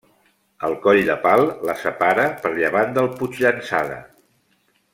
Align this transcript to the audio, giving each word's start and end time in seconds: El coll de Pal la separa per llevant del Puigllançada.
El 0.67 0.71
coll 0.85 1.01
de 1.09 1.17
Pal 1.25 1.45
la 1.71 1.75
separa 1.81 2.25
per 2.45 2.53
llevant 2.55 2.97
del 2.97 3.11
Puigllançada. 3.21 4.01